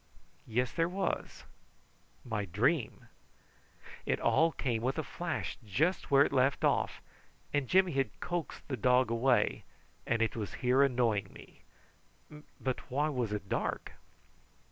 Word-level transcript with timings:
Yes 0.47 0.71
there 0.71 0.89
was 0.89 1.43
my 2.25 2.45
dream. 2.45 3.07
It 4.03 4.19
all 4.19 4.51
came 4.51 4.81
with 4.81 4.97
a 4.97 5.03
flash 5.03 5.59
just 5.63 6.09
where 6.09 6.25
it 6.25 6.33
left 6.33 6.63
off, 6.63 7.01
and 7.53 7.67
Jimmy 7.67 7.91
had 7.91 8.19
coaxed 8.19 8.67
the 8.67 8.77
dog 8.77 9.11
away, 9.11 9.63
and 10.07 10.23
it 10.23 10.35
was 10.35 10.55
here 10.55 10.81
annoying 10.81 11.31
me. 11.31 11.61
But 12.59 12.89
why 12.89 13.09
was 13.09 13.31
it 13.31 13.47
dark? 13.47 13.91